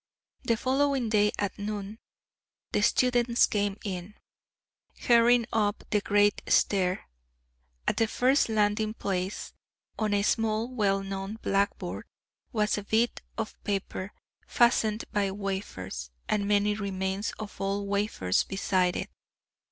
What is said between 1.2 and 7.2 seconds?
at noon, the students came in, hurrying up the great stair.